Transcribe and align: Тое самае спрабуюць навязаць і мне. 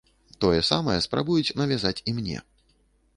Тое 0.43 0.61
самае 0.69 0.95
спрабуюць 1.07 1.55
навязаць 1.61 2.03
і 2.13 2.15
мне. 2.21 2.37